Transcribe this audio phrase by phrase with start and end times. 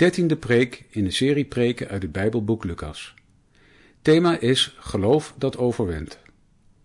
[0.00, 3.14] dertiende preek in de serie preken uit het Bijbelboek Lucas.
[4.02, 6.18] Thema is Geloof dat overwint.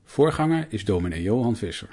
[0.04, 1.90] Voorganger is dominee Johan Visser.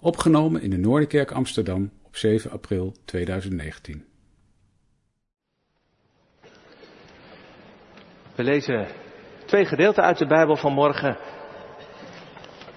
[0.00, 4.04] Opgenomen in de Noorderkerk Amsterdam op 7 april 2019.
[8.34, 8.86] We lezen
[9.46, 11.18] twee gedeelten uit de Bijbel vanmorgen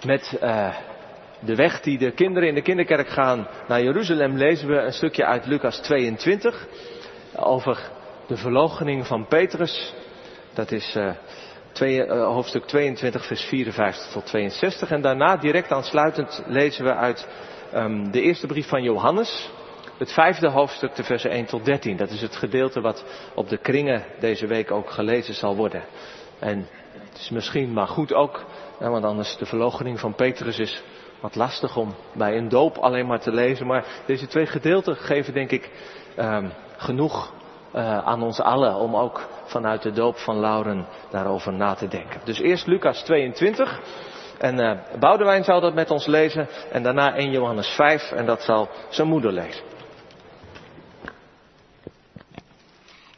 [0.06, 0.78] met uh,
[1.40, 5.26] de weg die de kinderen in de kinderkerk gaan naar Jeruzalem lezen we een stukje
[5.26, 6.68] uit Lucas 22
[7.38, 7.92] over
[8.28, 9.94] de verloochening van Petrus.
[10.54, 10.98] Dat is
[11.72, 17.28] twee, uh, hoofdstuk 22 vers 54 tot 62 en daarna direct aansluitend lezen we uit
[17.74, 19.50] um, de eerste brief van Johannes.
[19.98, 21.98] Het vijfde hoofdstuk, de versen 1 tot 13.
[21.98, 23.06] Dat is het gedeelte wat
[23.36, 25.84] op de kringen deze week ook gelezen zal worden.
[26.40, 26.68] En
[27.10, 28.46] het is misschien maar goed ook,
[28.80, 30.84] want anders de verloochening van Petrus is
[31.26, 33.68] wat lastig om bij een doop alleen maar te lezen.
[33.68, 35.72] Maar deze twee gedeelten geven denk ik
[36.18, 37.34] um, genoeg
[37.76, 42.22] uh, aan ons allen om ook vanuit de doop van Lauren daarover na te denken.
[42.24, 43.80] Dus eerst Lucas 22.
[44.38, 46.48] En uh, Boudewijn zal dat met ons lezen.
[46.72, 48.12] En daarna 1 Johannes 5.
[48.12, 49.64] En dat zal zijn moeder lezen.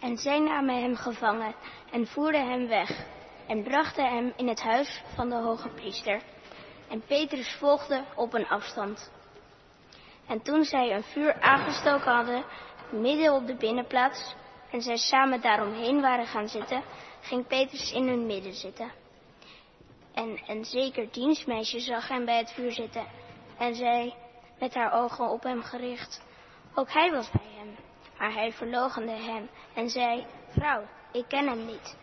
[0.01, 1.53] En zij namen hem gevangen
[1.91, 3.05] en voerden hem weg.
[3.47, 6.21] En brachten hem in het huis van de hoge priester.
[6.89, 9.11] En Petrus volgde op een afstand.
[10.27, 12.45] En toen zij een vuur aangestoken hadden,
[12.89, 14.35] midden op de binnenplaats,
[14.71, 16.83] en zij samen daaromheen waren gaan zitten,
[17.21, 18.91] ging Petrus in hun midden zitten.
[20.13, 23.07] En een zeker dienstmeisje zag hem bij het vuur zitten,
[23.57, 24.15] en zij,
[24.59, 26.25] met haar ogen op hem gericht,
[26.73, 27.75] ook hij was bij hem.
[28.17, 31.97] Maar hij verloochende hem en zei, vrouw, ik ken hem niet.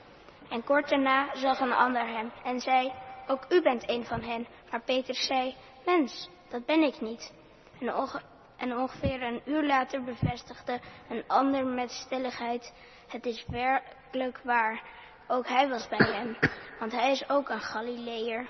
[0.48, 2.92] En kort daarna zag een ander hem en zei,
[3.26, 4.46] ook u bent een van hen.
[4.70, 5.54] Maar Petrus zei,
[5.84, 7.32] mens, dat ben ik niet.
[7.80, 8.20] En, onge
[8.56, 12.72] en ongeveer een uur later bevestigde een ander met stelligheid,
[13.08, 14.82] het is werkelijk waar.
[15.28, 16.36] Ook hij was bij hem,
[16.78, 18.48] want hij is ook een Galileër.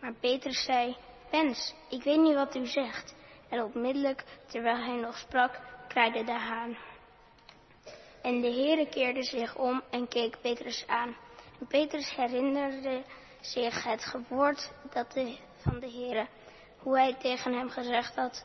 [0.00, 0.96] Maar Petrus zei,
[1.30, 3.14] mens, ik weet niet wat u zegt.
[3.48, 6.76] En onmiddellijk, terwijl hij nog sprak, kraaide de haan.
[8.22, 11.16] En de Heere keerde zich om en keek Petrus aan.
[11.60, 13.02] En Petrus herinnerde
[13.40, 16.26] zich het geboord dat de, van de Heere,
[16.78, 18.44] hoe hij tegen hem gezegd had,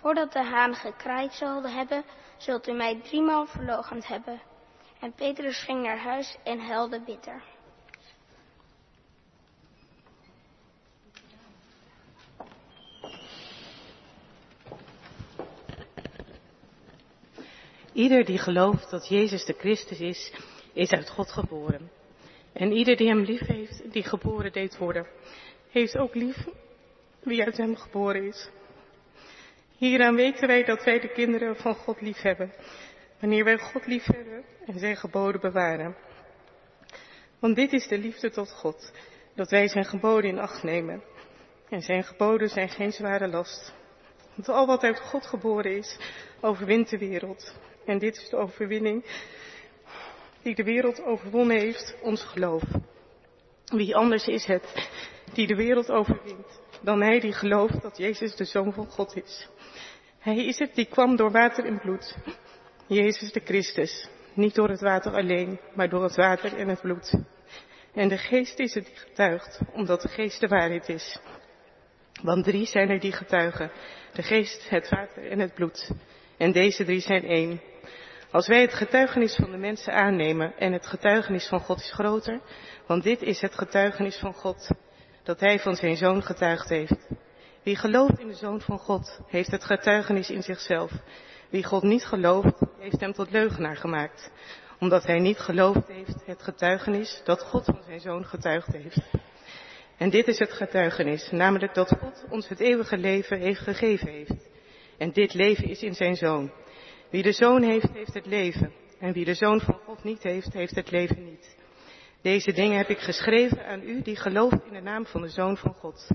[0.00, 2.04] voordat de haan gekraaid zal hebben,
[2.36, 4.40] zult u mij driemaal verloochend hebben.
[5.00, 7.42] En Petrus ging naar huis en huilde bitter.
[17.92, 20.32] Ieder die gelooft dat Jezus de Christus is,
[20.72, 21.90] is uit God geboren.
[22.54, 25.06] En ieder die hem lief heeft, die geboren deed worden,
[25.70, 26.46] heeft ook lief
[27.22, 28.48] wie uit hem geboren is.
[29.76, 32.52] Hieraan weten wij dat wij de kinderen van God lief hebben,
[33.20, 35.96] wanneer wij God lief hebben en zijn geboden bewaren.
[37.38, 38.92] Want dit is de liefde tot God,
[39.34, 41.02] dat wij zijn geboden in acht nemen.
[41.68, 43.74] En zijn geboden zijn geen zware last.
[44.34, 45.98] Want al wat uit God geboren is,
[46.40, 47.54] overwint de wereld.
[47.86, 49.04] En dit is de overwinning
[50.44, 52.62] die de wereld overwonnen heeft, ons geloof.
[53.64, 54.88] Wie anders is het
[55.32, 59.48] die de wereld overwint dan hij die gelooft dat Jezus de Zoon van God is.
[60.18, 62.16] Hij is het die kwam door water en bloed.
[62.86, 64.08] Jezus de Christus.
[64.34, 67.14] Niet door het water alleen, maar door het water en het bloed.
[67.94, 71.18] En de geest is het die getuigt, omdat de geest de waarheid is.
[72.22, 73.70] Want drie zijn er die getuigen.
[74.12, 75.90] De geest, het water en het bloed.
[76.36, 77.60] En deze drie zijn één.
[78.34, 82.40] Als wij het getuigenis van de mensen aannemen en het getuigenis van God is groter,
[82.86, 84.70] want dit is het getuigenis van God,
[85.22, 87.08] dat Hij van Zijn Zoon getuigd heeft.
[87.62, 90.90] Wie gelooft in de Zoon van God, heeft het getuigenis in zichzelf.
[91.50, 94.30] Wie God niet gelooft, heeft Hem tot leugenaar gemaakt,
[94.80, 99.00] omdat Hij niet geloofd heeft het getuigenis dat God van Zijn Zoon getuigd heeft.
[99.98, 104.48] En dit is het getuigenis, namelijk dat God ons het eeuwige leven heeft gegeven heeft.
[104.98, 106.50] En dit leven is in Zijn Zoon.
[107.14, 108.72] Wie de zoon heeft, heeft het leven.
[108.98, 111.56] En wie de zoon van God niet heeft, heeft het leven niet.
[112.22, 115.56] Deze dingen heb ik geschreven aan u die gelooft in de naam van de zoon
[115.56, 116.08] van God.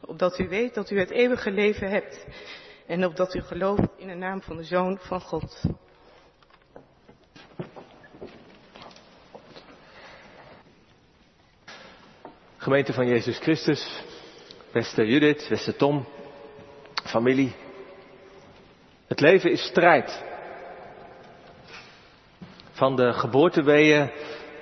[0.00, 2.26] Opdat u weet dat u het eeuwige leven hebt.
[2.86, 5.62] En opdat u gelooft in de naam van de zoon van God.
[12.56, 14.02] Gemeente van Jezus Christus,
[14.72, 16.06] beste Judith, beste Tom,
[17.04, 17.54] familie.
[19.06, 20.32] Het leven is strijd.
[22.74, 24.10] Van de geboorteweeën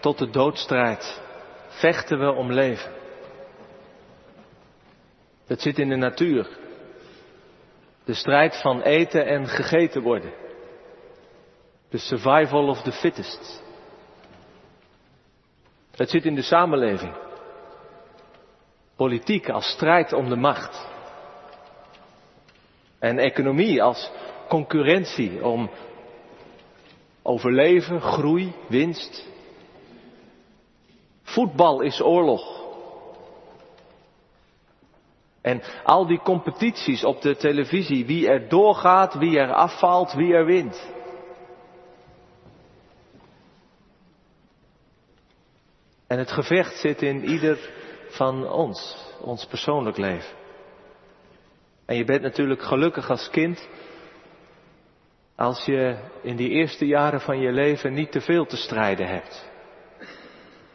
[0.01, 1.21] tot de doodstrijd
[1.69, 2.93] vechten we om leven.
[5.47, 6.49] Het zit in de natuur.
[8.05, 10.33] De strijd van eten en gegeten worden.
[11.89, 13.63] De survival of the fittest.
[15.91, 17.15] Het zit in de samenleving.
[18.97, 20.87] Politiek als strijd om de macht.
[22.99, 24.11] En economie als
[24.49, 25.71] concurrentie om
[27.23, 29.29] overleven, groei, winst.
[31.23, 32.61] Voetbal is oorlog.
[35.41, 40.47] En al die competities op de televisie, wie er doorgaat, wie er afvalt, wie er
[40.47, 40.91] wint.
[46.07, 47.71] En het gevecht zit in ieder
[48.09, 50.37] van ons, ons persoonlijk leven.
[51.87, 53.69] En je bent natuurlijk gelukkig als kind
[55.43, 59.51] als je in die eerste jaren van je leven niet te veel te strijden hebt,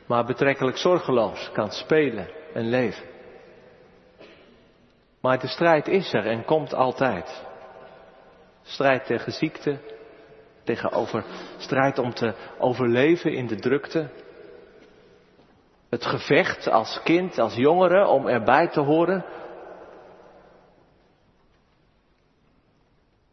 [0.05, 3.05] maar betrekkelijk zorgeloos kan spelen en leven.
[5.21, 7.45] Maar de strijd is er en komt altijd.
[8.61, 9.77] Strijd tegen ziekte,
[10.63, 11.23] tegen over,
[11.57, 14.09] strijd om te overleven in de drukte.
[15.89, 19.25] Het gevecht als kind, als jongere om erbij te horen.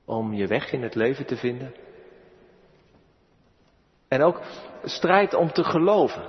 [0.05, 1.75] Om je weg in het leven te vinden.
[4.09, 4.41] En ook
[4.83, 6.29] strijd om te geloven.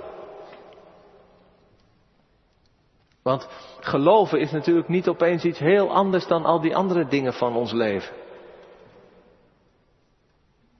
[3.22, 3.48] Want
[3.80, 7.72] geloven is natuurlijk niet opeens iets heel anders dan al die andere dingen van ons
[7.72, 8.16] leven.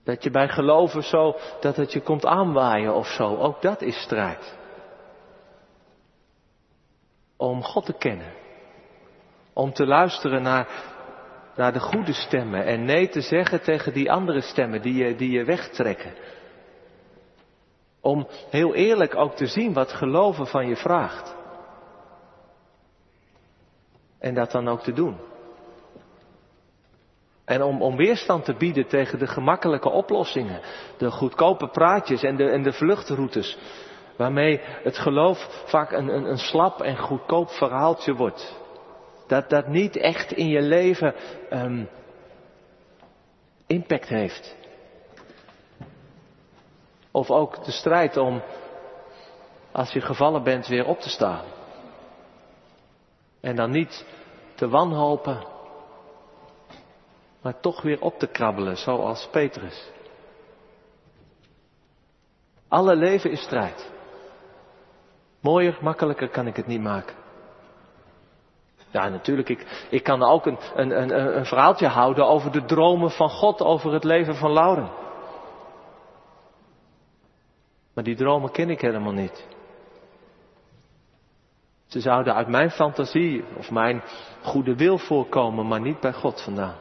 [0.03, 4.01] Dat je bij geloven zo, dat het je komt aanwaaien of zo, ook dat is
[4.01, 4.57] strijd.
[7.37, 8.33] Om God te kennen.
[9.53, 10.67] Om te luisteren naar,
[11.57, 15.31] naar de goede stemmen en nee te zeggen tegen die andere stemmen die je, die
[15.31, 16.13] je wegtrekken.
[18.01, 21.35] Om heel eerlijk ook te zien wat geloven van je vraagt.
[24.19, 25.17] En dat dan ook te doen.
[27.45, 30.61] En om, om weerstand te bieden tegen de gemakkelijke oplossingen,
[30.97, 33.57] de goedkope praatjes en de, en de vluchtroutes,
[34.17, 38.66] waarmee het geloof vaak een, een, een slap en goedkoop verhaaltje wordt.
[39.27, 41.15] Dat dat niet echt in je leven
[41.49, 41.89] um,
[43.67, 44.55] impact heeft.
[47.11, 48.41] Of ook de strijd om,
[49.71, 51.45] als je gevallen bent, weer op te staan.
[53.41, 54.05] En dan niet
[54.55, 55.45] te wanhopen,
[57.41, 59.91] maar toch weer op te krabbelen, zoals Petrus.
[62.67, 63.91] Alle leven is strijd.
[65.39, 67.16] Mooier, makkelijker kan ik het niet maken.
[68.89, 73.11] Ja, natuurlijk, ik, ik kan ook een, een, een, een verhaaltje houden over de dromen
[73.11, 74.89] van God over het leven van Lauren.
[77.93, 79.47] Maar die dromen ken ik helemaal niet.
[81.87, 84.03] Ze zouden uit mijn fantasie of mijn
[84.41, 86.75] goede wil voorkomen, maar niet bij God vandaan.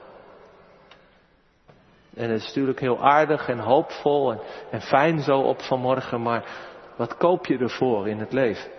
[2.15, 6.45] En het is natuurlijk heel aardig en hoopvol en, en fijn zo op vanmorgen, maar
[6.97, 8.71] wat koop je ervoor in het leven?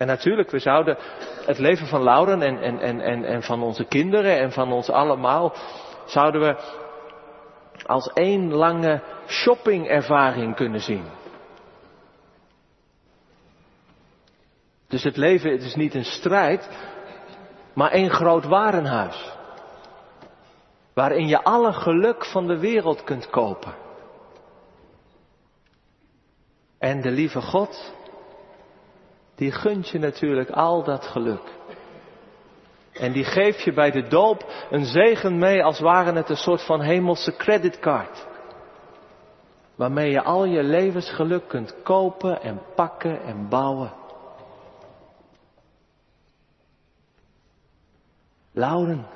[0.00, 0.96] En natuurlijk, we zouden
[1.46, 4.90] het leven van Lauren en, en, en, en, en van onze kinderen en van ons
[4.90, 5.54] allemaal,
[6.06, 6.56] zouden we
[7.86, 11.04] als één lange shoppingervaring kunnen zien.
[14.88, 16.68] Dus het leven het is niet een strijd,
[17.74, 19.36] maar één groot warenhuis.
[20.94, 23.74] Waarin je alle geluk van de wereld kunt kopen.
[26.78, 27.94] En de lieve God,
[29.40, 31.42] die gunt je natuurlijk al dat geluk.
[32.92, 36.62] En die geeft je bij de doop een zegen mee als ware het een soort
[36.62, 38.26] van hemelse creditcard.
[39.76, 43.92] Waarmee je al je levensgeluk kunt kopen en pakken en bouwen.
[48.52, 49.06] Lauren,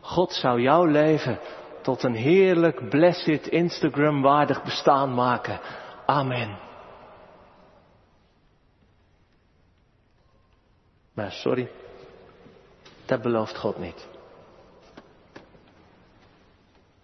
[0.00, 1.38] God zou jouw leven
[1.82, 5.60] tot een heerlijk, blessed, Instagram-waardig bestaan maken.
[6.06, 6.71] Amen.
[11.14, 11.70] Maar sorry,
[13.04, 14.08] dat belooft God niet.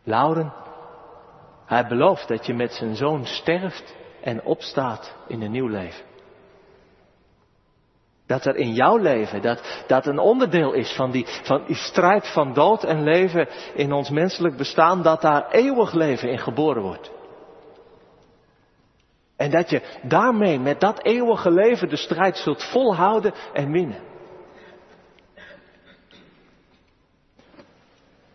[0.03, 0.53] Lauren,
[1.67, 6.07] hij belooft dat je met zijn zoon sterft en opstaat in een nieuw leven.
[8.27, 12.29] Dat er in jouw leven, dat, dat een onderdeel is van die, van die strijd
[12.29, 17.11] van dood en leven in ons menselijk bestaan, dat daar eeuwig leven in geboren wordt.
[19.39, 24.01] En dat je daarmee, met dat eeuwige leven, de strijd zult volhouden en winnen.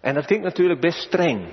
[0.02, 1.48] En dat klinkt natuurlijk best streng.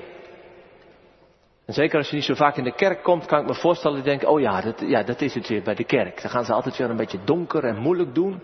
[1.65, 3.97] En zeker als je niet zo vaak in de kerk komt, kan ik me voorstellen,
[3.97, 6.23] dat je denkt, oh ja dat, ja, dat is het weer bij de kerk.
[6.23, 8.43] Dan gaan ze altijd weer een beetje donker en moeilijk doen.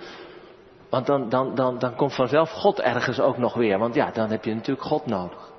[0.91, 3.79] Want dan, dan, dan, dan komt vanzelf God ergens ook nog weer.
[3.79, 5.55] Want ja, dan heb je natuurlijk God nodig.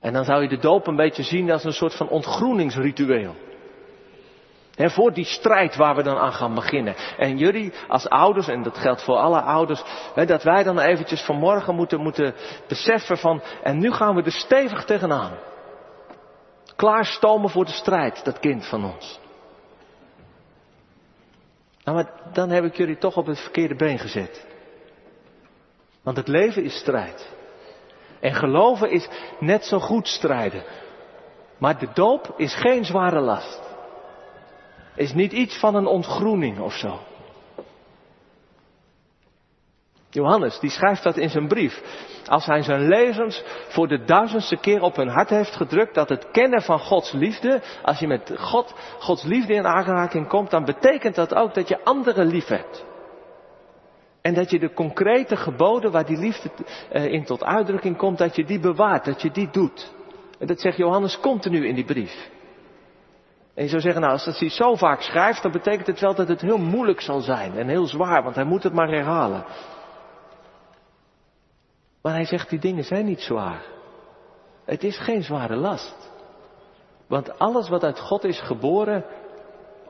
[0.00, 3.34] En dan zou je de doop een beetje zien als een soort van ontgroeningsritueel.
[4.74, 6.94] He, voor die strijd waar we dan aan gaan beginnen.
[7.16, 9.82] En jullie als ouders, en dat geldt voor alle ouders,
[10.14, 12.34] dat wij dan eventjes vanmorgen moeten, moeten
[12.68, 15.38] beseffen van, en nu gaan we er stevig tegenaan.
[16.76, 19.20] Klaarstomen voor de strijd, dat kind van ons.
[21.84, 24.46] Nou, maar dan heb ik jullie toch op het verkeerde been gezet.
[26.02, 27.32] Want het leven is strijd.
[28.20, 29.08] En geloven is
[29.38, 30.62] net zo goed strijden.
[31.58, 33.60] Maar de doop is geen zware last.
[34.94, 36.98] Is niet iets van een ontgroening of zo.
[40.10, 41.82] Johannes, die schrijft dat in zijn brief.
[42.26, 46.30] Als hij zijn lezers voor de duizendste keer op hun hart heeft gedrukt dat het
[46.30, 51.14] kennen van Gods liefde, als je met God, Gods liefde in aanraking komt, dan betekent
[51.14, 52.84] dat ook dat je anderen lief hebt.
[54.22, 56.50] En dat je de concrete geboden waar die liefde
[56.90, 59.92] eh, in tot uitdrukking komt, dat je die bewaart, dat je die doet.
[60.38, 62.30] En dat zegt Johannes continu in die brief.
[63.54, 66.14] En je zou zeggen, nou, als dat hij zo vaak schrijft, dan betekent het wel
[66.14, 69.44] dat het heel moeilijk zal zijn en heel zwaar, want hij moet het maar herhalen.
[72.02, 73.62] Maar hij zegt, die dingen zijn niet zwaar.
[74.64, 76.10] Het is geen zware last.
[77.06, 79.04] Want alles wat uit God is geboren,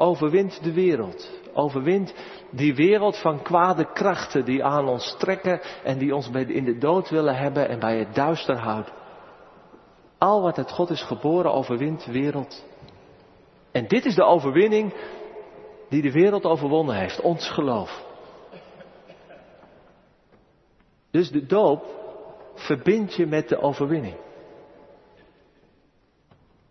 [0.01, 1.31] overwint de wereld.
[1.55, 2.15] Overwint
[2.51, 7.09] die wereld van kwade krachten die aan ons trekken en die ons in de dood
[7.09, 8.93] willen hebben en bij het duister houden.
[10.19, 12.65] Al wat uit God is geboren, overwint de wereld.
[13.73, 14.95] En dit is de overwinning
[15.89, 18.05] die de wereld overwonnen heeft, ons geloof.
[21.11, 21.85] Dus de doop
[22.55, 24.17] verbindt je met de overwinning.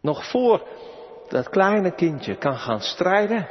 [0.01, 0.67] Nog voor
[1.29, 3.48] dat kleine kindje kan gaan strijden,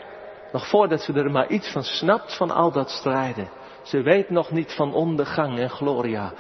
[0.52, 3.49] nog voordat ze er maar iets van snapt van al dat strijden,
[3.82, 6.32] ze weet nog niet van ondergang en gloria,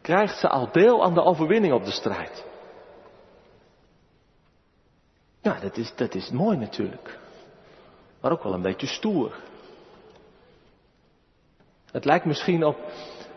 [0.00, 2.44] krijgt ze al deel aan de overwinning op de strijd.
[5.40, 7.18] Ja, dat is, dat is mooi natuurlijk.
[8.20, 9.34] Maar ook wel een beetje stoer.
[11.90, 12.76] Het lijkt misschien op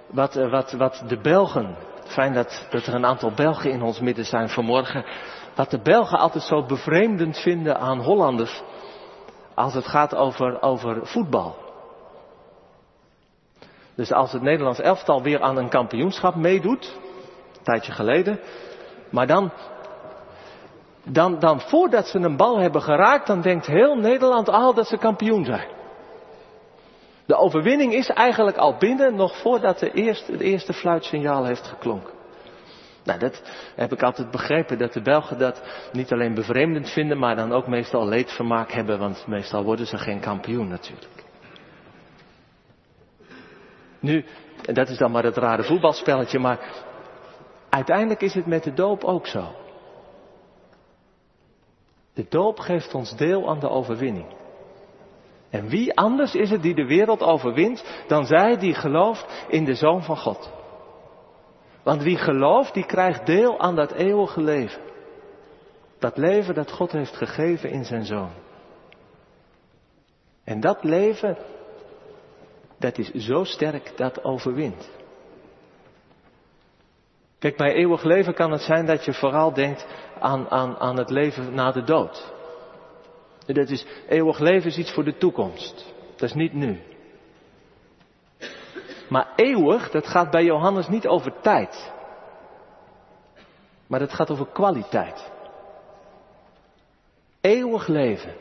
[0.08, 4.00] wat, eh, wat, wat de Belgen, fijn dat, dat er een aantal Belgen in ons
[4.00, 5.06] midden zijn vanmorgen,
[5.56, 8.64] wat de Belgen altijd zo bevreemdend vinden aan Hollanders
[9.54, 11.56] als het gaat over, over voetbal.
[13.96, 16.98] Dus als het Nederlands elftal weer aan een kampioenschap meedoet,
[17.58, 18.40] een tijdje geleden,
[19.10, 19.52] maar dan,
[21.04, 24.98] dan, dan voordat ze een bal hebben geraakt, dan denkt heel Nederland al dat ze
[24.98, 25.68] kampioen zijn.
[27.26, 32.15] De overwinning is eigenlijk al binnen, nog voordat de eerste, het eerste fluitsignaal heeft geklonken.
[33.06, 33.42] Nou, dat
[33.76, 37.68] heb ik altijd begrepen, dat de Belgen dat niet alleen bevreemdend vinden, maar dan ook
[37.68, 41.24] meestal leedvermaak hebben, want meestal worden ze geen kampioen natuurlijk.
[44.00, 44.26] Nu,
[44.62, 46.60] dat is dan maar het rare voetbalspelletje, maar
[47.70, 49.56] uiteindelijk is het met de doop ook zo.
[52.14, 54.36] De doop geeft ons deel aan de overwinning.
[55.50, 59.76] En wie anders is het die de wereld overwint dan zij die gelooft in de
[59.76, 60.52] Zoon van God?
[61.86, 64.82] Want wie gelooft, die krijgt deel aan dat eeuwige leven.
[66.00, 68.32] Dat leven dat God heeft gegeven in zijn Zoon.
[70.44, 71.38] En dat leven,
[72.80, 74.90] dat is zo sterk dat overwint.
[77.40, 79.88] Kijk, bij eeuwig leven kan het zijn dat je vooral denkt
[80.20, 82.34] aan, aan, aan het leven na de dood.
[83.46, 85.94] Dat is, eeuwig leven is iets voor de toekomst.
[86.16, 86.95] Dat is niet nu.
[89.10, 91.94] Maar eeuwig, dat gaat bij Johannes niet over tijd.
[93.88, 95.32] Maar dat gaat over kwaliteit.
[97.42, 98.34] Eeuwig leven.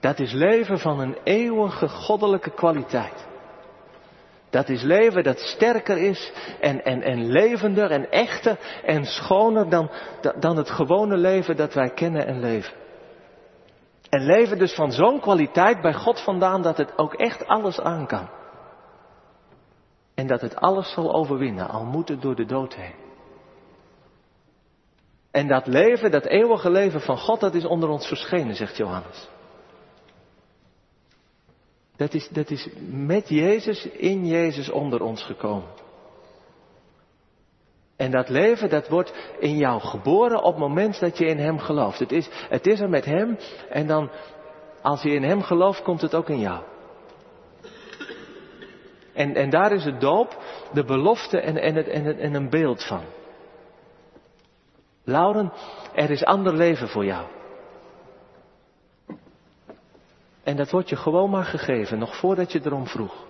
[0.00, 3.26] Dat is leven van een eeuwige goddelijke kwaliteit.
[4.50, 9.90] Dat is leven dat sterker is en, en, en levender en echter en schoner dan,
[10.38, 12.72] dan het gewone leven dat wij kennen en leven.
[14.08, 18.06] En leven dus van zo'n kwaliteit bij God vandaan dat het ook echt alles aan
[18.06, 18.28] kan.
[20.18, 22.94] En dat het alles zal overwinnen, al moet het door de dood heen.
[25.30, 29.28] En dat leven, dat eeuwige leven van God, dat is onder ons verschenen, zegt Johannes.
[31.96, 35.70] Dat is, dat is met Jezus, in Jezus onder ons gekomen.
[37.96, 41.58] En dat leven, dat wordt in jou geboren op het moment dat je in Hem
[41.58, 41.98] gelooft.
[41.98, 43.38] Het is, het is er met Hem
[43.70, 44.10] en dan,
[44.82, 46.62] als je in Hem gelooft, komt het ook in jou.
[49.18, 53.02] En, en daar is het doop, de belofte en, en, het, en, een beeld van.
[55.04, 55.52] Lauren,
[55.94, 57.26] er is ander leven voor jou.
[60.42, 63.26] En dat wordt je gewoon maar gegeven, nog voordat je erom vroeg.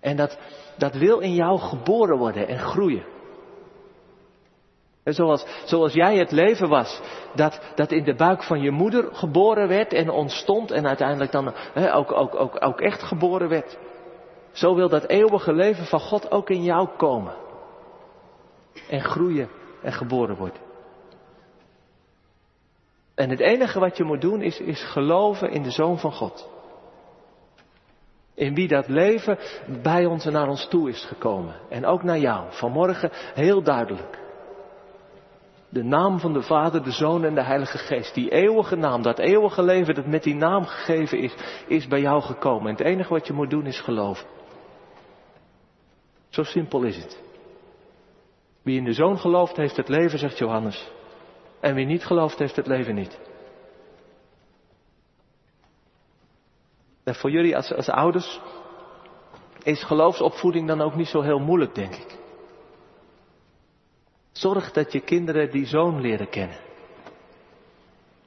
[0.00, 0.38] En dat,
[0.76, 3.04] dat wil in jou geboren worden en groeien.
[5.02, 7.00] En zoals, zoals jij het leven was,
[7.34, 11.54] dat, dat in de buik van je moeder geboren werd en ontstond en uiteindelijk dan
[11.92, 13.78] ook, ook, ook, ook echt geboren werd.
[14.56, 17.34] Zo wil dat eeuwige leven van God ook in jou komen.
[18.88, 19.48] En groeien
[19.82, 20.60] en geboren worden.
[23.14, 26.48] En het enige wat je moet doen is, is geloven in de Zoon van God.
[28.34, 29.38] In wie dat leven
[29.82, 31.54] bij ons en naar ons toe is gekomen.
[31.68, 32.46] En ook naar jou.
[32.50, 34.18] Vanmorgen heel duidelijk.
[35.68, 38.14] De naam van de Vader, de Zoon en de Heilige Geest.
[38.14, 41.34] Die eeuwige naam, dat eeuwige leven dat met die naam gegeven is,
[41.66, 42.68] is bij jou gekomen.
[42.68, 44.26] En het enige wat je moet doen is geloven.
[46.36, 47.22] Zo simpel is het.
[48.62, 50.90] Wie in de Zoon gelooft, heeft het leven, zegt Johannes.
[51.60, 53.18] En wie niet gelooft, heeft het leven niet.
[57.04, 58.40] En voor jullie als, als ouders
[59.62, 62.18] is geloofsopvoeding dan ook niet zo heel moeilijk, denk ik.
[64.32, 66.58] Zorg dat je kinderen die zoon leren kennen.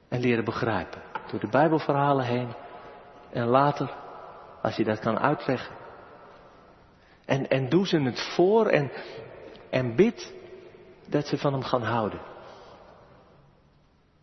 [0.07, 1.01] En leren begrijpen.
[1.31, 2.53] Door de Bijbelverhalen heen.
[3.31, 3.95] En later,
[4.61, 5.78] als je dat kan uitleggen.
[7.29, 8.91] En, en doe ze het voor en,
[9.69, 10.33] en bid
[11.07, 12.19] dat ze van hem gaan houden.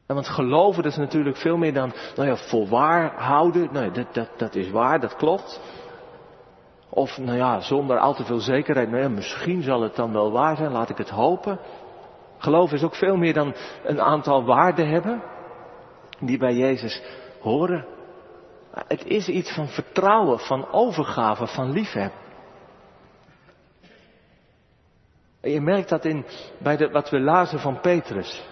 [0.06, 3.68] En want geloven is natuurlijk veel meer dan, nou ja, voor waar houden.
[3.72, 5.60] Nee, dat, dat, dat is waar, dat klopt.
[6.88, 8.90] Of, nou ja, zonder al te veel zekerheid.
[8.90, 11.58] Nou ja, misschien zal het dan wel waar zijn, laat ik het hopen.
[12.38, 13.54] Geloof is ook veel meer dan
[13.84, 15.22] een aantal waarden hebben.
[16.20, 17.02] Die bij Jezus
[17.40, 17.86] horen.
[18.70, 22.25] Het is iets van vertrouwen, van overgave, van liefhebben.
[25.52, 26.24] Je merkt dat in,
[26.58, 28.44] bij de, wat we lazen van Petrus.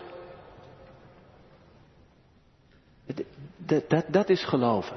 [3.56, 4.96] Dat, dat, dat is geloven.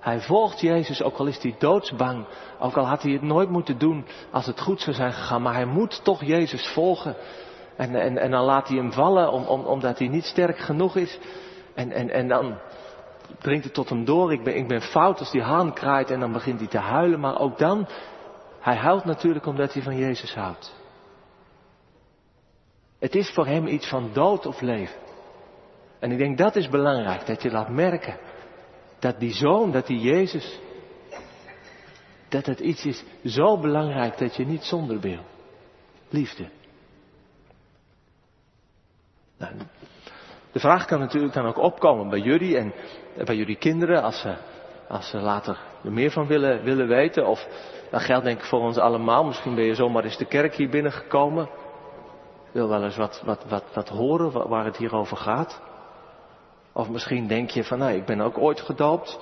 [0.00, 2.26] Hij volgt Jezus, ook al is hij doodsbang.
[2.58, 5.42] Ook al had hij het nooit moeten doen als het goed zou zijn gegaan.
[5.42, 7.16] Maar hij moet toch Jezus volgen.
[7.76, 10.96] En, en, en dan laat hij hem vallen om, om, omdat hij niet sterk genoeg
[10.96, 11.18] is.
[11.74, 12.58] En, en, en dan
[13.38, 14.32] dringt het tot hem door.
[14.32, 17.20] Ik ben, ik ben fout als die haan kraait en dan begint hij te huilen.
[17.20, 17.86] Maar ook dan,
[18.60, 20.83] hij huilt natuurlijk omdat hij van Jezus houdt.
[23.04, 24.96] Het is voor hem iets van dood of leven.
[25.98, 28.18] En ik denk dat is belangrijk, dat je laat merken
[28.98, 30.60] dat die zoon, dat die Jezus,
[32.28, 35.18] dat het iets is zo belangrijk dat je niet zonder wil.
[36.08, 36.48] Liefde.
[39.38, 39.52] Nou,
[40.52, 42.72] de vraag kan natuurlijk dan ook opkomen bij jullie en
[43.24, 44.36] bij jullie kinderen als ze,
[44.88, 47.26] als ze later er meer van willen, willen weten.
[47.26, 47.46] Of
[47.90, 49.24] dat geldt denk ik voor ons allemaal.
[49.24, 51.48] Misschien ben je zomaar eens de kerk hier binnengekomen.
[52.54, 55.62] Wil wel eens wat, wat, wat, wat horen waar het hier over gaat.
[56.72, 59.18] Of misschien denk je van, nou, ik ben ook ooit gedoopt.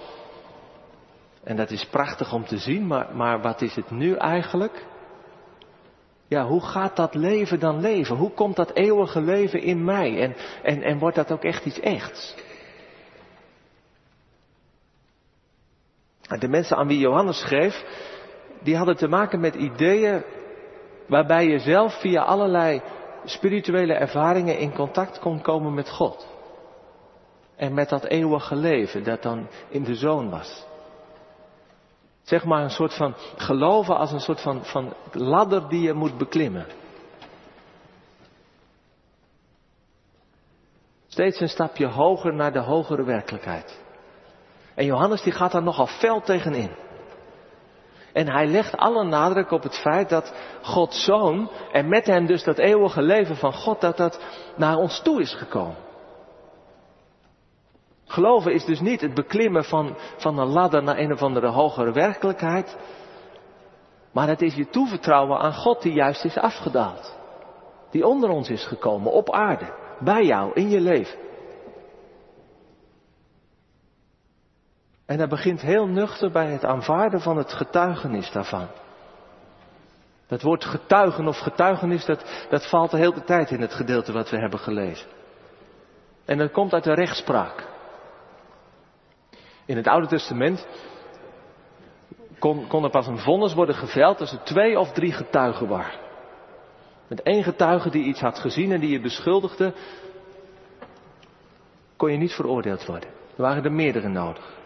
[1.45, 4.87] En dat is prachtig om te zien, maar, maar wat is het nu eigenlijk?
[6.29, 8.17] Ja, hoe gaat dat leven dan leven?
[8.17, 10.21] Hoe komt dat eeuwige leven in mij?
[10.21, 12.35] En, en, en wordt dat ook echt iets echts?
[16.39, 17.85] De mensen aan wie Johannes schreef,
[18.63, 20.25] die hadden te maken met ideeën
[21.07, 22.83] waarbij je zelf via allerlei
[23.25, 26.27] spirituele ervaringen in contact kon komen met God.
[27.57, 30.67] En met dat eeuwige leven dat dan in de zoon was.
[32.23, 36.19] Zeg maar een soort van geloven als een soort van, van ladder die je moet
[36.19, 36.67] beklimmen.
[41.07, 43.81] Steeds een stapje hoger naar de hogere werkelijkheid.
[44.75, 46.71] En Johannes die gaat daar nogal fel tegenin.
[48.13, 52.45] En hij legt alle nadruk op het feit dat Gods zoon en met hem dus
[52.45, 54.21] dat eeuwige leven van God, dat dat
[54.57, 55.77] naar ons toe is gekomen.
[58.05, 61.93] Geloven is dus niet het beklimmen van, van een ladder naar een of andere hogere
[61.93, 62.77] werkelijkheid.
[64.13, 67.17] Maar het is je toevertrouwen aan God die juist is afgedaald.
[67.91, 71.19] Die onder ons is gekomen, op aarde, bij jou, in je leven.
[75.13, 78.67] En dat begint heel nuchter bij het aanvaarden van het getuigenis daarvan.
[80.27, 84.31] Dat woord getuigen of getuigenis, dat, dat valt de hele tijd in het gedeelte wat
[84.31, 85.07] we hebben gelezen.
[86.25, 87.67] En dat komt uit de rechtspraak.
[89.65, 90.67] In het Oude Testament
[92.39, 96.01] kon, kon er pas een vonnis worden geveld als er twee of drie getuigen waren.
[97.09, 99.73] Met één getuige die iets had gezien en die je beschuldigde,
[101.97, 103.09] kon je niet veroordeeld worden.
[103.09, 104.61] Er waren er meerdere nodig.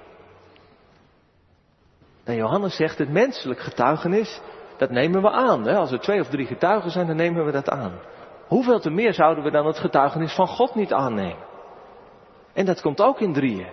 [2.26, 4.40] En Johannes zegt het menselijk getuigenis,
[4.76, 5.66] dat nemen we aan.
[5.66, 5.76] Hè?
[5.76, 8.00] Als er twee of drie getuigen zijn, dan nemen we dat aan.
[8.46, 11.44] Hoeveel te meer zouden we dan het getuigenis van God niet aannemen?
[12.52, 13.70] En dat komt ook in drieën.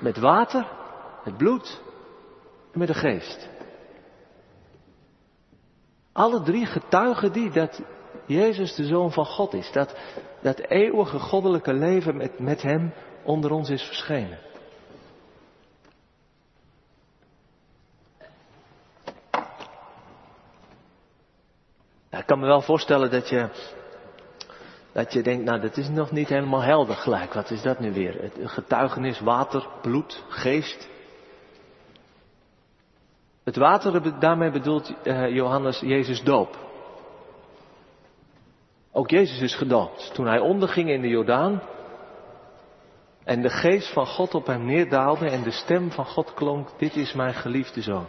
[0.00, 0.66] Met water,
[1.24, 1.80] met bloed
[2.72, 3.48] en met de geest.
[6.12, 7.82] Alle drie getuigen die dat
[8.26, 9.72] Jezus de Zoon van God is.
[9.72, 9.96] Dat
[10.42, 12.92] dat eeuwige goddelijke leven met, met Hem
[13.22, 14.38] onder ons is verschenen.
[22.14, 23.48] Nou, ik kan me wel voorstellen dat je,
[24.92, 27.34] dat je denkt, nou dat is nog niet helemaal helder gelijk.
[27.34, 28.22] Wat is dat nu weer?
[28.22, 30.88] Het getuigenis, water, bloed, geest.
[33.44, 36.56] Het water, daarmee bedoelt uh, Johannes Jezus doop.
[38.92, 40.14] Ook Jezus is gedoopt.
[40.14, 41.62] Toen hij onderging in de Jordaan
[43.24, 46.96] en de geest van God op hem neerdaalde en de stem van God klonk, dit
[46.96, 48.06] is mijn geliefde zoon.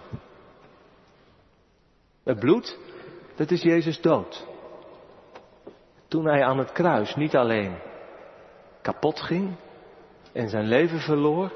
[2.24, 2.78] Het bloed,
[3.36, 4.46] dat is Jezus dood.
[6.08, 7.78] Toen hij aan het kruis niet alleen
[8.82, 9.56] kapot ging
[10.32, 11.52] en zijn leven verloor,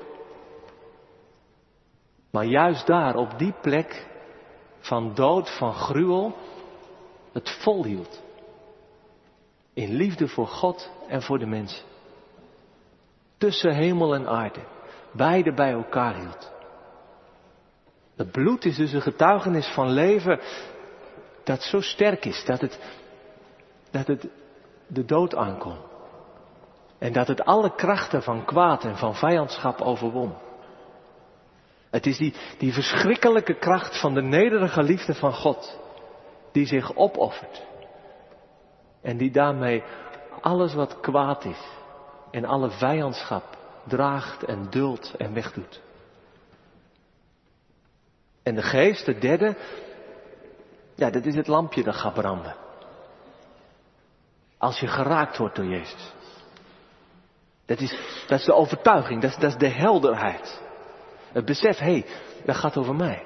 [2.32, 4.08] maar juist daar op die plek
[4.80, 6.36] van dood, van gruwel,
[7.32, 8.22] het volhield.
[9.74, 11.86] In liefde voor God en voor de mensen.
[13.38, 14.60] Tussen hemel en aarde.
[15.12, 16.52] Beide bij elkaar hield.
[18.16, 20.40] Het bloed is dus een getuigenis van leven
[21.50, 22.80] dat zo sterk is dat het,
[23.92, 24.28] dat het
[24.88, 25.78] de dood aankon.
[26.98, 30.34] En dat het alle krachten van kwaad en van vijandschap overwon.
[31.90, 35.80] Het is die, die verschrikkelijke kracht van de nederige liefde van God,
[36.52, 37.66] die zich opoffert.
[39.02, 39.84] En die daarmee
[40.42, 41.68] alles wat kwaad is
[42.32, 43.58] en alle vijandschap
[43.88, 45.82] draagt en duldt en wegdoet.
[48.44, 49.56] En de geest, de derde,
[51.00, 52.56] ja, dat is het lampje dat gaat branden.
[54.58, 56.14] Als je geraakt wordt door Jezus.
[57.66, 60.62] Dat is, dat is de overtuiging, dat is, dat is de helderheid.
[61.32, 62.06] Het besef, hé, hey,
[62.46, 63.26] dat gaat over mij.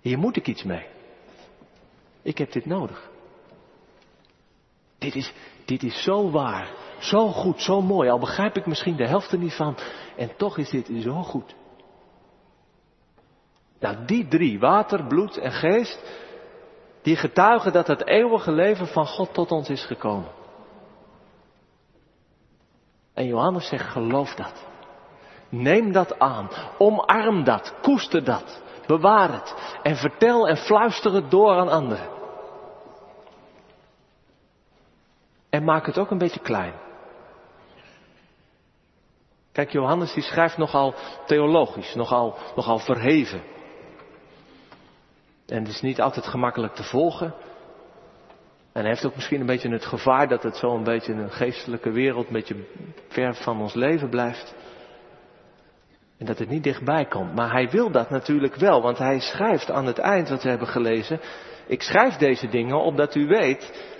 [0.00, 0.86] Hier moet ik iets mee.
[2.22, 3.10] Ik heb dit nodig.
[4.98, 5.32] Dit is,
[5.64, 8.08] dit is zo waar, zo goed, zo mooi.
[8.08, 9.76] Al begrijp ik misschien de helft er niet van.
[10.16, 11.54] En toch is dit zo goed.
[13.80, 16.02] Nou, die drie, water, bloed en geest,
[17.02, 20.30] die getuigen dat het eeuwige leven van God tot ons is gekomen.
[23.14, 24.64] En Johannes zegt, geloof dat.
[25.48, 26.48] Neem dat aan.
[26.78, 27.74] Omarm dat.
[27.82, 28.62] Koester dat.
[28.86, 29.78] Bewaar het.
[29.82, 32.08] En vertel en fluister het door aan anderen.
[35.50, 36.74] En maak het ook een beetje klein.
[39.52, 40.94] Kijk, Johannes die schrijft nogal
[41.26, 43.42] theologisch, nogal, nogal verheven.
[45.46, 47.34] En het is niet altijd gemakkelijk te volgen.
[48.72, 51.30] En hij heeft ook misschien een beetje het gevaar dat het zo een beetje een
[51.30, 52.64] geestelijke wereld een beetje
[53.08, 54.54] ver van ons leven blijft.
[56.18, 57.34] En dat het niet dichtbij komt.
[57.34, 60.68] Maar hij wil dat natuurlijk wel, want hij schrijft aan het eind wat we hebben
[60.68, 61.20] gelezen.
[61.66, 63.92] Ik schrijf deze dingen opdat u weet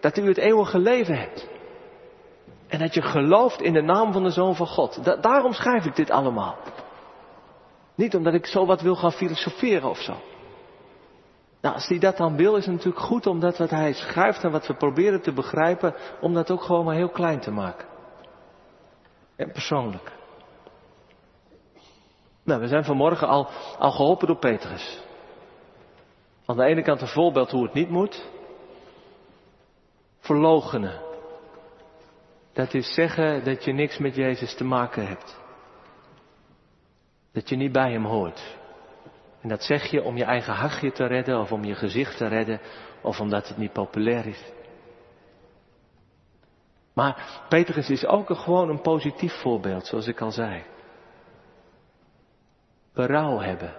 [0.00, 1.48] dat u het eeuwige leven hebt.
[2.68, 5.22] En dat je gelooft in de naam van de Zoon van God.
[5.22, 6.56] daarom schrijf ik dit allemaal.
[7.94, 10.16] Niet omdat ik zo wat wil gaan filosoferen of zo.
[11.60, 14.44] Nou, als hij dat dan wil, is het natuurlijk goed om dat wat hij schrijft
[14.44, 17.86] en wat we proberen te begrijpen, om dat ook gewoon maar heel klein te maken.
[19.36, 20.12] En persoonlijk.
[22.44, 25.02] Nou, we zijn vanmorgen al, al geholpen door Petrus.
[26.46, 28.28] Aan de ene kant een voorbeeld hoe het niet moet.
[30.18, 31.00] Verlogenen.
[32.52, 35.40] Dat is zeggen dat je niks met Jezus te maken hebt.
[37.32, 38.57] Dat je niet bij hem hoort.
[39.40, 42.26] En dat zeg je om je eigen hachje te redden of om je gezicht te
[42.26, 42.60] redden
[43.00, 44.52] of omdat het niet populair is.
[46.92, 50.64] Maar Petrus is ook gewoon een positief voorbeeld, zoals ik al zei
[52.98, 53.74] berouw hebben,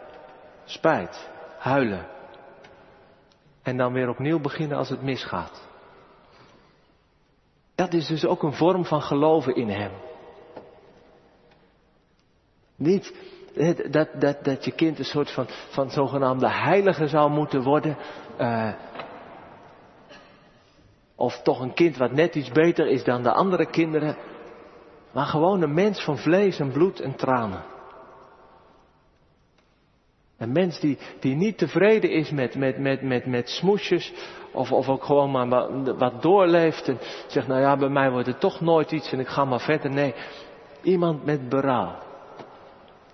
[0.65, 2.07] spijt, huilen.
[3.61, 5.67] En dan weer opnieuw beginnen als het misgaat.
[7.75, 9.91] Dat is dus ook een vorm van geloven in Hem.
[12.75, 13.13] Niet
[13.91, 17.97] dat, dat, dat je kind een soort van, van zogenaamde heilige zou moeten worden.
[18.41, 18.73] Uh,
[21.15, 24.17] of toch een kind wat net iets beter is dan de andere kinderen.
[25.11, 27.63] Maar gewoon een mens van vlees en bloed en tranen.
[30.37, 34.13] Een mens die, die niet tevreden is met, met, met, met, met smoesjes,
[34.51, 38.27] of, of ook gewoon maar wat, wat doorleeft en zegt, nou ja, bij mij wordt
[38.27, 39.91] het toch nooit iets en ik ga maar verder.
[39.91, 40.13] Nee,
[40.81, 42.07] iemand met berouw.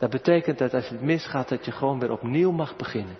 [0.06, 3.18] Dat betekent dat als het misgaat, dat je gewoon weer opnieuw mag beginnen.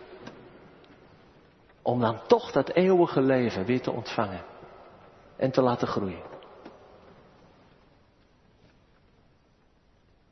[1.82, 4.42] Om dan toch dat eeuwige leven weer te ontvangen
[5.38, 6.22] en te laten groeien.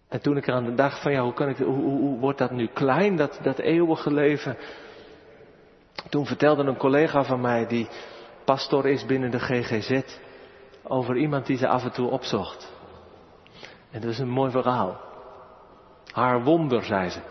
[0.08, 2.52] En toen ik aan de dag van, ja, hoe, kan ik, hoe, hoe, wordt dat
[2.52, 4.58] nu klein, dat, dat eeuwige leven?
[6.10, 7.88] Toen vertelde een collega van mij, die,
[8.46, 10.02] pastor is binnen de GGZ
[10.84, 12.74] over iemand die ze af en toe opzocht.
[13.92, 15.12] En dat is een mooi verhaal.
[16.14, 17.22] Haar wonder, zei ze.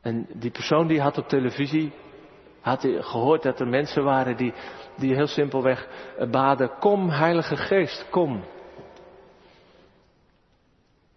[0.00, 1.92] En die persoon die had op televisie,
[2.60, 4.54] had gehoord dat er mensen waren die,
[4.96, 5.88] die heel simpelweg
[6.30, 8.44] baden, kom Heilige Geest, kom.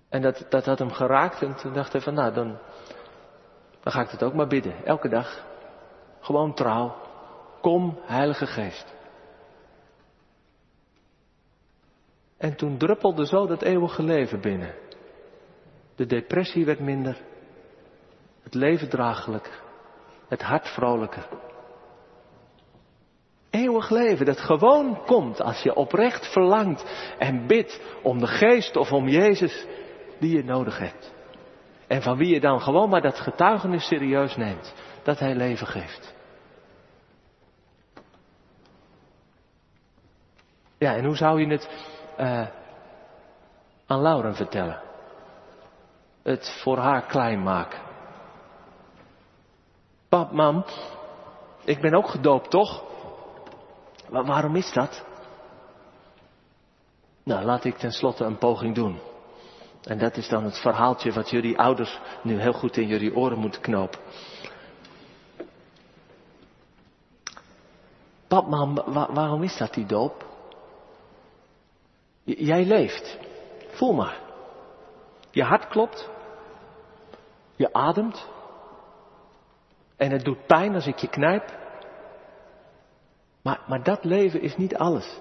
[0.09, 2.57] En dat, dat had hem geraakt en toen dacht hij van nou, dan,
[3.81, 5.45] dan ga ik het ook maar bidden, elke dag.
[6.19, 6.95] Gewoon trouw.
[7.61, 8.93] Kom, Heilige Geest.
[12.37, 14.73] En toen druppelde zo dat eeuwige leven binnen.
[16.03, 17.17] De depressie werd minder.
[18.43, 19.61] Het leven draaglijker.
[20.27, 21.27] Het hart vrolijker.
[23.49, 28.91] Eeuwig leven dat gewoon komt als je oprecht verlangt en bidt om de geest of
[28.91, 29.65] om Jezus
[30.19, 31.13] die je nodig hebt.
[31.87, 34.73] En van wie je dan gewoon maar dat getuigenis serieus neemt.
[35.03, 36.15] Dat hij leven geeft.
[40.77, 41.69] Ja, en hoe zou je het
[42.19, 42.47] uh,
[43.85, 44.91] aan Lauren vertellen?
[46.23, 47.79] Het voor haar klein maken.
[50.09, 50.65] Pap, mam,
[51.63, 52.83] ik ben ook gedoopt, toch?
[54.09, 55.05] Waarom is dat?
[57.23, 58.99] Nou, laat ik tenslotte een poging doen.
[59.83, 63.37] En dat is dan het verhaaltje wat jullie ouders nu heel goed in jullie oren
[63.37, 63.99] moeten knopen.
[68.27, 68.75] Pap, mam,
[69.13, 70.25] waarom is dat die doop?
[72.23, 73.17] jij leeft.
[73.67, 74.32] Voel maar.
[75.33, 76.09] Je hart klopt.
[77.55, 78.27] Je ademt.
[79.97, 81.57] En het doet pijn als ik je knijp.
[83.41, 85.19] Maar, maar dat leven is niet alles.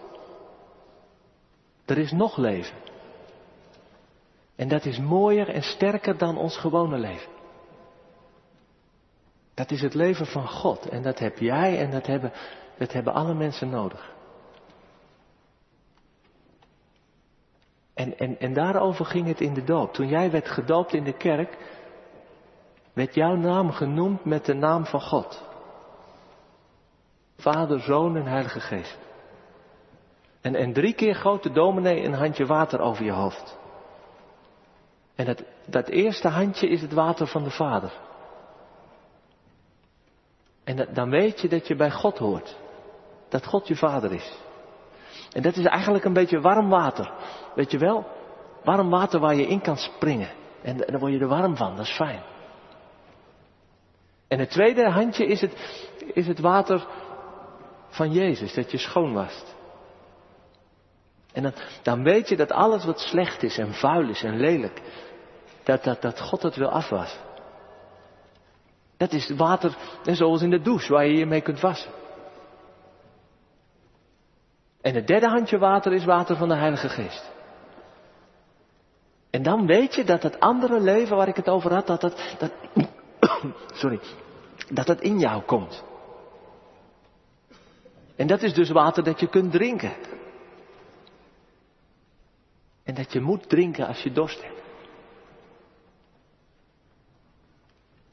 [1.85, 2.77] Er is nog leven.
[4.57, 7.31] En dat is mooier en sterker dan ons gewone leven.
[9.55, 10.89] Dat is het leven van God.
[10.89, 12.33] En dat heb jij en dat hebben,
[12.79, 14.13] dat hebben alle mensen nodig.
[17.95, 19.95] En, en, en daarover ging het in de doop.
[19.95, 21.57] Toen jij werd gedoopt in de kerk,
[22.93, 25.43] werd jouw naam genoemd met de naam van God.
[27.37, 28.99] Vader, Zoon en Heilige Geest.
[30.41, 33.59] En, en drie keer goot de dominee een handje water over je hoofd.
[35.15, 37.93] En dat, dat eerste handje is het water van de Vader.
[40.65, 42.57] En dan weet je dat je bij God hoort.
[43.29, 44.39] Dat God je Vader is.
[45.33, 47.13] En dat is eigenlijk een beetje warm water.
[47.55, 48.07] Weet je wel?
[48.65, 50.31] Warm water waar je in kan springen.
[50.63, 52.23] En dan word je er warm van, dat is fijn.
[54.29, 55.55] En het tweede handje is het,
[56.13, 56.87] is het water
[57.89, 59.55] van Jezus, dat je schoon wast.
[61.33, 64.83] En dan, dan weet je dat alles wat slecht is en vuil is en lelijk,
[65.63, 67.21] dat, dat, dat God het wil afwassen.
[68.97, 71.91] Dat is water, zoals in de douche, waar je je mee kunt wassen.
[74.83, 77.31] En het derde handje water is water van de Heilige Geest.
[79.31, 82.37] En dan weet je dat het andere leven waar ik het over had, dat dat,
[82.39, 82.53] dat
[83.81, 84.01] sorry,
[84.71, 85.85] dat het in jou komt.
[88.17, 89.93] En dat is dus water dat je kunt drinken.
[92.85, 94.61] En dat je moet drinken als je dorst hebt.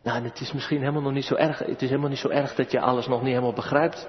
[0.03, 1.59] Nou, en het is misschien helemaal nog niet zo erg.
[1.59, 4.07] Het is helemaal niet zo erg dat je alles nog niet helemaal begrijpt.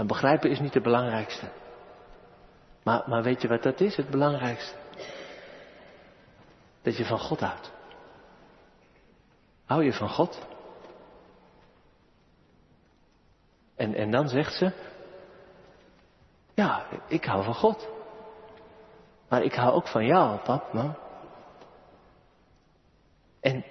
[0.00, 1.50] En begrijpen is niet het belangrijkste.
[2.82, 4.76] Maar, maar weet je wat dat is, het belangrijkste?
[6.82, 7.72] Dat je van God houdt.
[9.64, 10.46] Hou je van God?
[13.76, 14.72] En, en dan zegt ze,
[16.54, 17.88] ja, ik hou van God.
[19.28, 20.96] Maar ik hou ook van jou, pap, man.
[23.40, 23.64] En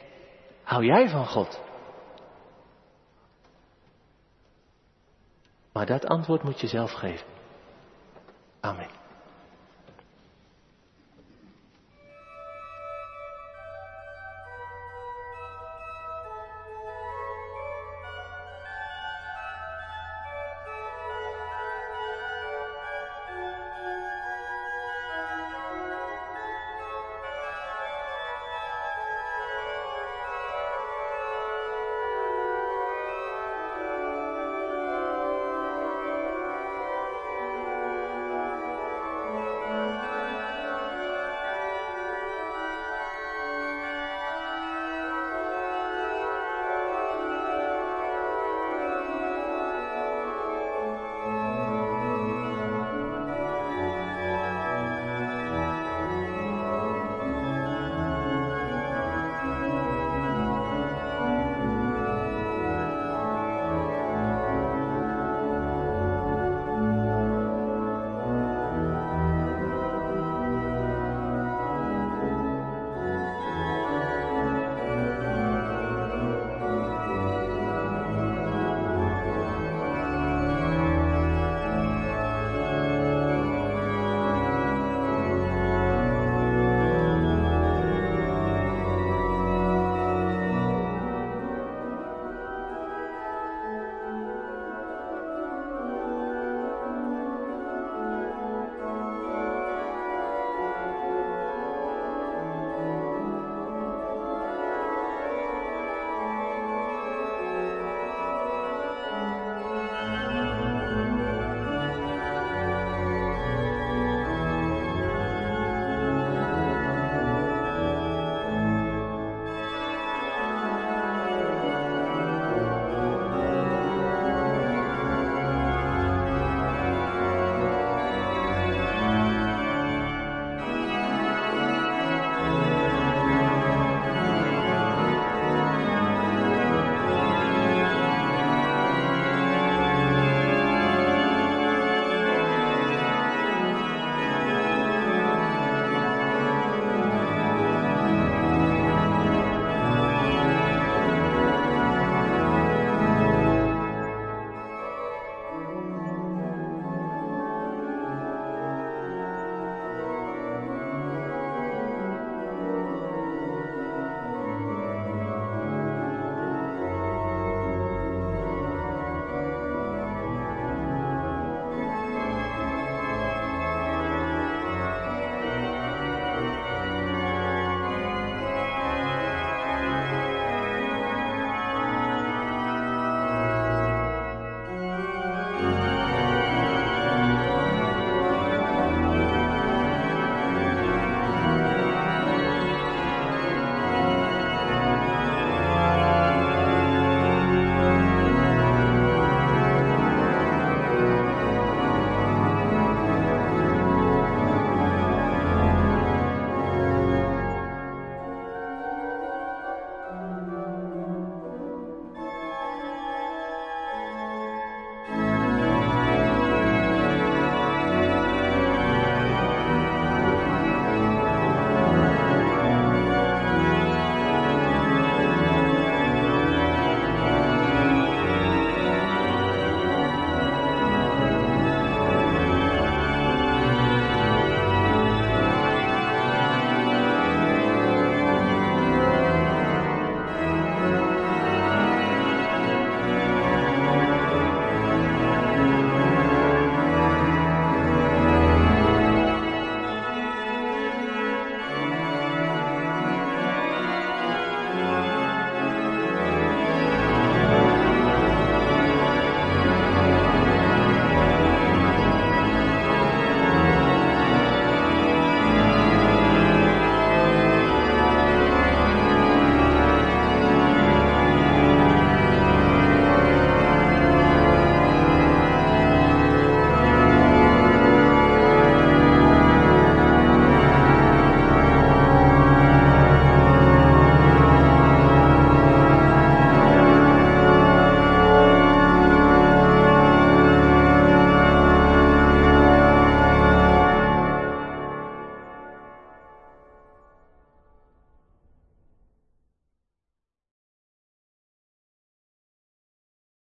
[0.64, 1.69] hou jij van God?
[5.80, 7.28] Maar dat antwoord moet je zelf geven.
[8.60, 8.99] Amen.